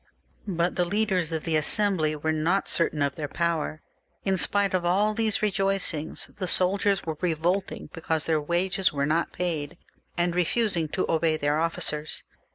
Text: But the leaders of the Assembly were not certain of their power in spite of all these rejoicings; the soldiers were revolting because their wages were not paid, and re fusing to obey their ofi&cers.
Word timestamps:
But 0.47 0.77
the 0.77 0.83
leaders 0.83 1.31
of 1.31 1.43
the 1.43 1.55
Assembly 1.55 2.15
were 2.15 2.31
not 2.31 2.67
certain 2.67 3.03
of 3.03 3.15
their 3.15 3.27
power 3.27 3.83
in 4.23 4.35
spite 4.35 4.73
of 4.73 4.83
all 4.83 5.13
these 5.13 5.43
rejoicings; 5.43 6.31
the 6.37 6.47
soldiers 6.47 7.05
were 7.05 7.17
revolting 7.21 7.87
because 7.93 8.25
their 8.25 8.41
wages 8.41 8.91
were 8.91 9.05
not 9.05 9.31
paid, 9.31 9.77
and 10.17 10.33
re 10.33 10.43
fusing 10.43 10.91
to 10.93 11.05
obey 11.07 11.37
their 11.37 11.59
ofi&cers. 11.59 12.23